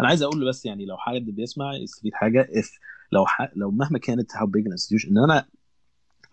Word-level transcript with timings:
أنا 0.00 0.08
عايز 0.08 0.22
أقول 0.22 0.48
بس 0.48 0.66
يعني 0.66 0.86
لو 0.86 0.96
حد 0.96 1.24
بيسمع 1.24 1.74
يستفيد 1.74 2.14
حاجة 2.14 2.48
if 2.52 2.66
لو 3.12 3.26
ح... 3.26 3.50
لو 3.56 3.70
مهما 3.70 3.98
كانت 3.98 4.32
how 4.32 4.44
big 4.46 4.64
an 4.68 4.72
institution 4.72 5.08
ان 5.08 5.18
أنا 5.18 5.46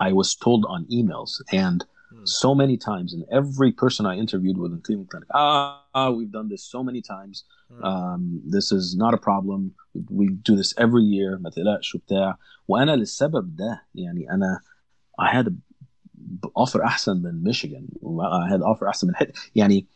I 0.04 0.12
was 0.12 0.30
told 0.36 0.66
on 0.66 0.86
emails 0.92 1.42
and 1.54 1.84
Hmm. 2.14 2.26
so 2.44 2.50
many 2.62 2.78
times 2.90 3.10
and 3.16 3.24
every 3.42 3.72
person 3.84 4.04
I 4.12 4.16
interviewed 4.24 4.58
with 4.62 4.72
in 4.76 4.82
Cleveland 4.86 5.10
Clinic 5.12 5.30
ah 5.42 6.10
we've 6.18 6.34
done 6.40 6.48
this 6.54 6.64
so 6.76 6.80
many 6.90 7.02
times 7.14 7.36
Hmm. 7.72 7.84
um, 7.90 8.22
this 8.56 8.68
is 8.78 8.86
not 9.04 9.12
a 9.20 9.22
problem 9.30 9.60
we 10.20 10.26
do 10.50 10.54
this 10.62 10.72
every 10.86 11.06
year 11.16 11.32
ما 11.42 11.50
تقلقش 11.50 11.96
وبتاع 11.96 12.38
وأنا 12.68 12.96
للسبب 12.96 13.56
ده 13.56 13.82
يعني 13.96 14.32
أنا 14.32 14.60
I 15.22 15.26
had 15.36 15.48
a 15.48 15.54
offer 16.64 16.82
احسن 16.84 17.22
من 17.22 17.44
ميشيغان 17.44 17.88
I 18.46 18.50
had 18.54 18.62
offer 18.62 18.84
احسن 18.88 19.08
من 19.08 19.16
حتة 19.16 19.34
يعني 19.56 19.88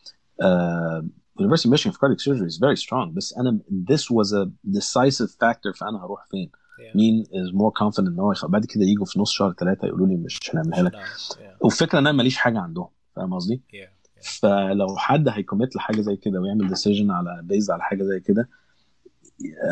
uh, 0.42 1.04
University 1.40 1.68
of 1.68 1.72
Michigan 1.72 1.92
for 1.92 1.98
cardiac 1.98 2.20
surgery 2.20 2.48
is 2.52 2.58
very 2.58 2.76
strong 2.86 3.14
بس 3.14 3.34
أنا 3.38 3.58
this 3.92 4.02
was 4.02 4.28
a 4.32 4.48
decisive 4.78 5.30
factor 5.30 5.72
في 5.74 5.84
أنا 5.88 6.04
هروح 6.04 6.26
فين 6.30 6.50
Yeah. 6.78 6.96
مين 6.96 7.24
is 7.24 7.52
more 7.54 7.72
confident 7.82 8.06
إن 8.08 8.20
هو 8.20 8.32
يخ... 8.32 8.46
بعد 8.46 8.64
كده 8.66 8.84
يجوا 8.84 9.04
في 9.06 9.20
نص 9.20 9.32
شهر 9.32 9.52
ثلاثة 9.52 9.86
يقولوا 9.88 10.06
لي 10.06 10.16
مش 10.16 10.38
هنعملها 10.54 10.82
لك. 10.82 10.92
Yeah. 10.92 11.42
والفكرة 11.60 11.98
إن 11.98 12.06
أنا 12.06 12.16
ماليش 12.16 12.36
حاجة 12.36 12.58
عندهم 12.58 12.88
فاهم 13.16 13.34
قصدي؟ 13.34 13.62
Yeah. 13.72 13.76
Yeah. 13.76 14.38
فلو 14.40 14.96
حد 14.96 15.28
هي 15.28 15.40
commit 15.40 15.76
لحاجة 15.76 16.00
زي 16.00 16.16
كده 16.16 16.40
ويعمل 16.40 16.68
decision 16.68 17.10
على 17.10 17.40
based 17.42 17.70
على 17.70 17.82
حاجة 17.82 18.02
زي 18.02 18.20
كده 18.20 18.48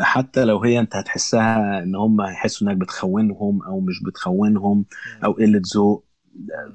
حتى 0.01 0.45
لو 0.45 0.59
هي 0.63 0.79
أنت 0.79 0.95
هتحسها 0.95 1.83
إن 1.83 1.95
هم 1.95 2.21
هيحسوا 2.21 2.67
إنك 2.67 2.77
بتخونهم 2.77 3.63
أو 3.63 3.79
مش 3.79 4.03
بتخونهم 4.03 4.85
أو 5.25 5.31
قلة 5.31 5.61
ذوق 5.75 6.05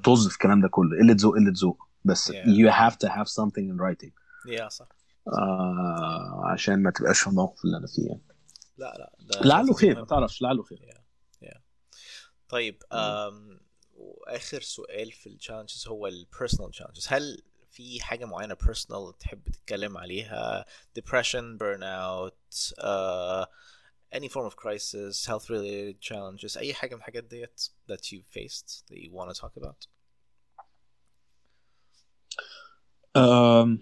طز 0.04 0.28
في 0.28 0.34
الكلام 0.34 0.60
ده 0.60 0.68
كله 0.68 0.98
قلة 0.98 1.16
ذوق 1.20 1.34
قلة 1.34 1.52
ذوق 1.62 1.82
بس 2.04 2.32
Yeah. 2.32 2.34
you 2.34 2.70
have 2.70 2.96
to 2.96 3.08
have 3.08 3.28
something 3.28 3.66
in 3.72 3.76
writing 3.82 4.10
Yeah, 4.48 4.68
صح 4.68 4.88
آه 5.28 6.42
عشان 6.52 6.82
ما 6.82 6.90
تبقاش 6.90 7.20
في 7.20 7.26
الموقف 7.26 7.64
اللي 7.64 7.76
أنا 7.76 7.86
فيه 7.86 8.06
يعني. 8.08 8.22
لا 8.76 9.12
لا 9.18 9.40
لعله 9.44 9.72
خير. 9.74 9.94
ما 9.98 10.04
تعرفش 10.06 10.42
لعله 10.42 10.62
خير 10.62 10.78
Yeah. 10.78 11.48
Yeah. 11.48 11.58
طيب 12.48 12.82
um, 12.92 13.62
وآخر 13.94 14.60
سؤال 14.60 15.12
في 15.12 15.28
ال 15.28 15.34
challenges 15.34 15.88
هو 15.88 16.06
ال 16.06 16.13
personal 16.13 16.70
challenges 16.72 17.06
هل 17.08 17.42
في 17.68 18.00
حاجة 18.00 18.24
معينة 18.24 18.54
personal 18.54 19.18
تحب 19.18 19.48
تتكلم 19.48 19.98
عليها 19.98 20.64
depression 20.98 21.58
burnout 21.58 22.72
uh, 22.78 23.46
any 24.18 24.28
form 24.28 24.46
of 24.50 24.56
crisis 24.56 25.26
health 25.26 25.48
related 25.50 26.00
challenges 26.08 26.56
أي 26.56 26.74
حاجة 26.74 26.94
من 26.94 27.00
الحاجات 27.00 27.24
ديت 27.24 27.60
that 27.92 28.04
you 28.04 28.18
faced 28.38 28.84
that 28.90 28.96
you 28.98 29.10
want 29.12 29.34
to 29.36 29.40
talk 29.40 29.62
about 29.62 29.86
بس- 33.16 33.78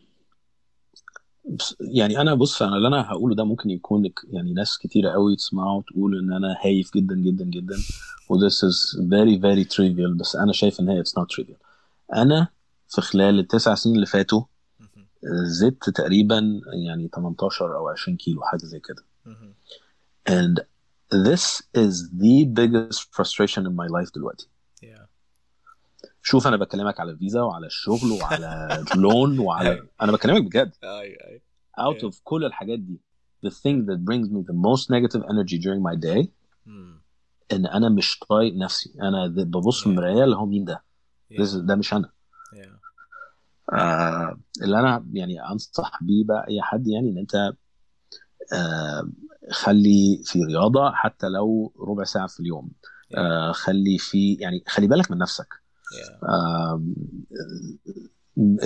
يعني 1.80 2.20
أنا 2.20 2.34
بص 2.34 2.62
أنا 2.62 2.76
اللي 2.76 2.88
أنا 2.88 3.10
هقوله 3.10 3.34
ده 3.34 3.44
ممكن 3.44 3.70
يكون 3.70 4.10
يعني 4.30 4.52
ناس 4.52 4.78
كتيرة 4.78 5.10
قوي 5.10 5.36
تسمعه 5.36 5.76
وتقول 5.76 6.18
إن 6.18 6.32
أنا 6.32 6.56
هايف 6.64 6.94
جدا 6.94 7.14
جدا 7.14 7.44
جدا 7.44 7.76
و 8.28 8.38
this 8.38 8.52
is 8.52 8.96
very 9.00 9.36
very 9.40 9.64
trivial 9.76 10.18
بس 10.20 10.36
أنا 10.36 10.52
شايف 10.52 10.80
إن 10.80 10.88
هي 10.88 11.02
it's 11.04 11.12
not 11.20 11.26
trivial. 11.36 11.56
أنا 12.14 12.48
في 12.88 13.00
خلال 13.00 13.38
التسع 13.38 13.74
سنين 13.74 13.94
اللي 13.94 14.06
فاتوا. 14.06 14.42
زدت 15.44 15.90
تقريبا 15.90 16.60
يعني 16.86 17.08
18 17.14 17.76
أو 17.76 17.88
20 17.88 18.16
كيلو 18.16 18.42
حاجة 18.42 18.64
زي 18.64 18.80
كده. 18.80 19.04
and 20.28 20.60
this 21.12 21.62
is 21.74 21.94
the 22.22 22.44
biggest 22.44 23.00
frustration 23.12 23.66
in 23.66 23.74
my 23.74 23.88
life 23.88 24.14
دلوقتي. 24.14 24.48
Yeah. 24.82 25.09
شوف 26.22 26.46
أنا 26.46 26.56
بكلمك 26.56 27.00
على 27.00 27.10
الفيزا 27.10 27.40
وعلى 27.42 27.66
الشغل 27.66 28.10
وعلى 28.22 28.82
اللون 28.94 29.38
وعلى 29.46 29.88
أنا 30.02 30.12
بكلمك 30.12 30.42
بجد. 30.42 30.72
اي 30.84 31.16
اي 31.26 31.42
out 31.80 32.10
of 32.10 32.20
كل 32.24 32.44
الحاجات 32.44 32.78
دي 32.78 33.00
the 33.46 33.50
thing 33.50 33.86
that 33.86 33.98
brings 34.04 34.28
me 34.28 34.42
the 34.42 34.56
most 34.68 34.90
negative 34.90 35.22
energy 35.24 35.58
during 35.58 35.82
my 35.82 35.96
day. 35.96 36.28
إن 37.52 37.66
أنا 37.66 37.88
مش 37.88 38.18
طايق 38.18 38.54
نفسي. 38.54 38.94
أنا 39.02 39.26
ببص 39.26 39.80
في. 39.80 39.86
المراية 39.86 40.24
اللي 40.24 40.36
هو 40.36 40.46
مين 40.46 40.64
ده؟ 40.64 40.84
ده 41.54 41.74
مش 41.76 41.94
أنا. 41.94 42.10
آه 43.72 44.40
اللي 44.62 44.80
أنا 44.80 45.06
يعني 45.12 45.48
أنصح 45.48 46.02
بيه 46.02 46.24
بقى 46.24 46.46
أي 46.48 46.62
حد 46.62 46.88
يعني 46.88 47.10
إن 47.10 47.18
أنت 47.18 47.52
آه 48.52 49.10
خلي 49.50 50.22
في 50.24 50.44
رياضة 50.44 50.90
حتى 50.90 51.28
لو 51.28 51.72
ربع 51.88 52.04
ساعة 52.04 52.26
في 52.26 52.40
اليوم. 52.40 52.70
آه 53.16 53.52
خلي 53.52 53.98
في 53.98 54.34
يعني 54.34 54.64
خلي 54.66 54.86
بالك 54.86 55.10
من 55.10 55.18
نفسك. 55.18 55.48
Yeah. 55.98 56.14
Um, 56.32 56.82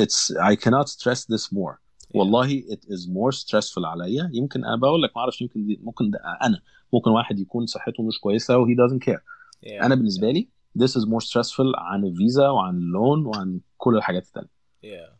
it's 0.02 0.30
I 0.50 0.54
cannot 0.56 0.88
stress 0.88 1.24
this 1.24 1.52
more. 1.52 1.80
والله 2.14 2.60
it 2.60 2.84
is 2.94 3.08
more 3.08 3.32
stressful 3.32 3.84
عليا. 3.84 4.30
يمكن 4.32 4.64
أنا 4.64 4.76
بقول 4.76 5.02
لك 5.02 5.10
ما 5.16 5.22
أعرفش 5.22 5.40
يمكن 5.42 5.66
دي 5.66 5.80
ممكن 5.82 6.10
ده 6.10 6.18
أنا. 6.42 6.60
ممكن 6.92 7.10
واحد 7.10 7.38
يكون 7.38 7.66
صحته 7.66 8.02
مش 8.02 8.20
كويسة 8.20 8.58
و 8.58 8.66
he 8.66 8.70
doesn't 8.76 9.04
care. 9.10 9.20
Yeah. 9.20 9.82
أنا 9.84 9.94
بالنسبة 9.94 10.30
لي 10.30 10.48
this 10.78 10.90
is 10.90 11.04
more 11.04 11.24
stressful 11.26 11.72
عن 11.78 12.04
الفيزا 12.04 12.48
وعن 12.48 12.76
اللون 12.76 13.26
وعن 13.26 13.60
كل 13.76 13.96
الحاجات 13.96 14.26
التانية. 14.26 14.48
Yeah. 14.84 15.10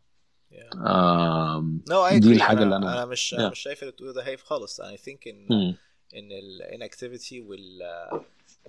Yeah. 0.51 0.73
Um, 0.73 1.83
no 1.89 2.11
I 2.11 2.13
دي 2.13 2.27
agree. 2.29 2.35
الحاجة 2.35 2.63
أنا, 2.63 2.75
اللي 2.75 2.87
أنا- 2.87 2.89
أنا 2.97 3.05
مش 3.05 3.35
Yeah. 3.37 3.41
مش 3.51 3.59
شايف 3.59 3.81
اللي 3.81 3.91
بتقوله 3.91 4.13
ده 4.13 4.25
هايف 4.25 4.43
خالص. 4.43 4.81
I 4.81 4.83
think 4.95 5.27
ان 5.27 5.47
hmm. 5.47 5.77
إن 6.15 6.29
ال 6.31 6.61
inactivity 6.79 7.33
وال 7.49 7.79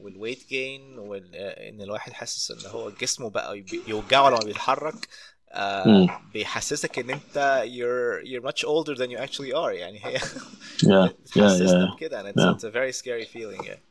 والويت 0.01 0.49
جين 0.49 0.99
وان 0.99 1.81
الواحد 1.83 2.13
حاسس 2.13 2.51
إن 2.51 2.71
هو 2.71 2.91
جسمه 2.91 3.31
بقى 3.31 3.65
يوجعه 3.89 4.29
لما 4.29 4.39
بيتحرك 4.45 5.09
آه. 5.51 6.21
بيحسسك 6.35 6.99
إن 6.99 7.11
أنت 7.11 7.65
you're 7.67 8.27
you're 8.29 8.47
much 8.53 8.65
older 8.65 8.95
than 8.99 9.11
you 9.11 9.19
actually 9.29 9.53
are 9.55 9.73
يعني 9.73 10.05
هي 10.07 10.19
yeah 10.19 11.09
yeah 11.09 11.13
بتحسسنا 11.37 11.87
yeah 11.91 11.97
بكده 11.97 12.23
and 12.23 12.27
it's, 12.35 12.43
Yeah. 12.43 12.55
it's 12.55 12.65
a 12.65 12.71
very 12.71 12.93
scary 13.03 13.27
feeling 13.37 13.65
يعني 13.67 13.83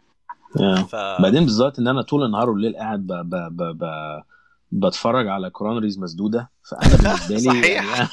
yeah 0.58 0.82
ف 0.86 0.96
بعدين 0.96 1.46
بالذات 1.46 1.80
إن 1.80 1.88
أنا 1.88 2.02
طول 2.02 2.24
النهار 2.24 2.50
والليل 2.50 2.76
قاعد 2.76 3.00
ب... 3.00 3.14
ب... 3.14 3.36
ب... 3.36 3.78
ب... 3.84 3.86
بتفرج 4.72 5.28
على 5.28 5.50
كورونريز 5.50 6.00
مسدودة 6.00 6.50
فأنا 6.64 6.96
بالنسبة 6.96 7.36
لي 7.36 7.40
صحيح. 7.62 7.84
يعني 7.98 8.08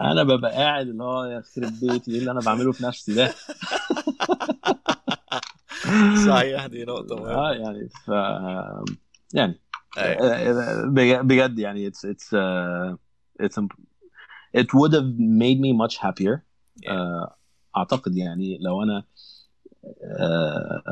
أنا 0.12 0.22
ببقى 0.22 0.50
قاعد 0.52 0.88
اللي 0.88 1.02
هو 1.04 1.24
يخرب 1.24 1.72
بيتي 1.80 2.10
إيه 2.10 2.18
اللي 2.18 2.30
أنا 2.30 2.40
بعمله 2.40 2.72
في 2.72 2.84
نفسي 2.84 3.14
ده 3.14 3.34
صحيح 6.26 6.66
دي 6.66 6.84
نقطة 6.84 7.14
آه 7.18 7.20
مهمة 7.20 7.50
يعني 7.52 7.88
ف 7.88 8.08
يعني 9.34 9.60
أيوة. 9.98 10.86
بج- 10.88 11.20
بجد 11.26 11.58
يعني 11.58 11.90
it's 11.90 11.98
it's 11.98 12.28
uh, 12.32 12.96
it's 13.46 13.58
it 14.56 14.66
would 14.74 14.92
have 14.92 15.08
made 15.18 15.60
me 15.60 15.72
much 15.72 15.96
happier 15.98 16.38
Yeah. 16.76 16.90
آه، 16.90 17.36
أعتقد 17.76 18.16
يعني 18.16 18.58
لو 18.60 18.82
أنا 18.82 19.04
آه، 20.20 20.82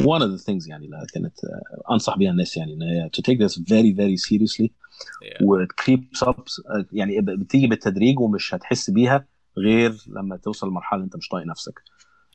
one 0.00 0.20
of 0.22 0.38
the 0.40 0.44
things 0.44 0.68
يعني 0.68 0.84
اللي 0.86 1.06
كانت 1.14 1.44
آه، 1.44 1.92
أنصح 1.92 2.18
بيها 2.18 2.30
الناس 2.30 2.56
يعني 2.56 2.72
إن 2.74 2.82
هي 2.82 3.10
to 3.16 3.20
take 3.22 3.38
this 3.38 3.54
very 3.58 3.92
very 3.96 4.16
seriously 4.28 4.68
Yeah. 4.68 5.42
و 5.42 5.64
creeps 5.66 6.26
up 6.28 6.40
آه، 6.70 6.86
يعني 6.92 7.20
بتيجي 7.20 7.66
بالتدريج 7.66 8.20
ومش 8.20 8.54
هتحس 8.54 8.90
بيها 8.90 9.26
غير 9.58 9.94
لما 10.06 10.36
توصل 10.36 10.68
لمرحلة 10.68 11.04
أنت 11.04 11.16
مش 11.16 11.28
طايق 11.28 11.46
نفسك 11.46 11.82